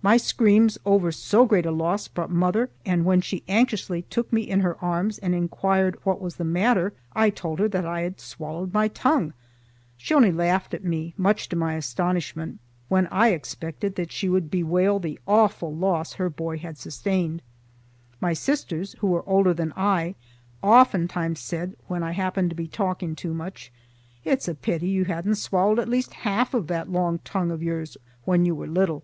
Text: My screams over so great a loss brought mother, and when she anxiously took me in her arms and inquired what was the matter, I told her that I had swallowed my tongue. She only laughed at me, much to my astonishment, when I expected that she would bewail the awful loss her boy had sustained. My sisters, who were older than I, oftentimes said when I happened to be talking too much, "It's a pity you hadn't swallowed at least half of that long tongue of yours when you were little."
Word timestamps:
My 0.00 0.16
screams 0.16 0.78
over 0.86 1.12
so 1.12 1.44
great 1.44 1.66
a 1.66 1.70
loss 1.70 2.08
brought 2.08 2.30
mother, 2.30 2.70
and 2.86 3.04
when 3.04 3.20
she 3.20 3.42
anxiously 3.48 4.00
took 4.08 4.32
me 4.32 4.40
in 4.40 4.60
her 4.60 4.82
arms 4.82 5.18
and 5.18 5.34
inquired 5.34 5.98
what 6.06 6.22
was 6.22 6.36
the 6.36 6.42
matter, 6.42 6.94
I 7.12 7.28
told 7.28 7.58
her 7.58 7.68
that 7.68 7.84
I 7.84 8.00
had 8.00 8.18
swallowed 8.18 8.72
my 8.72 8.88
tongue. 8.88 9.34
She 9.98 10.14
only 10.14 10.32
laughed 10.32 10.72
at 10.72 10.84
me, 10.86 11.12
much 11.18 11.50
to 11.50 11.56
my 11.56 11.74
astonishment, 11.74 12.60
when 12.88 13.08
I 13.08 13.32
expected 13.32 13.96
that 13.96 14.10
she 14.10 14.26
would 14.26 14.50
bewail 14.50 15.00
the 15.00 15.18
awful 15.28 15.74
loss 15.76 16.14
her 16.14 16.30
boy 16.30 16.56
had 16.56 16.78
sustained. 16.78 17.42
My 18.22 18.32
sisters, 18.32 18.96
who 19.00 19.08
were 19.08 19.28
older 19.28 19.52
than 19.52 19.74
I, 19.76 20.14
oftentimes 20.62 21.40
said 21.40 21.76
when 21.88 22.02
I 22.02 22.12
happened 22.12 22.48
to 22.48 22.56
be 22.56 22.68
talking 22.68 23.14
too 23.14 23.34
much, 23.34 23.70
"It's 24.24 24.48
a 24.48 24.54
pity 24.54 24.88
you 24.88 25.04
hadn't 25.04 25.34
swallowed 25.34 25.78
at 25.78 25.90
least 25.90 26.14
half 26.14 26.54
of 26.54 26.68
that 26.68 26.90
long 26.90 27.18
tongue 27.18 27.50
of 27.50 27.62
yours 27.62 27.98
when 28.24 28.46
you 28.46 28.54
were 28.54 28.66
little." 28.66 29.02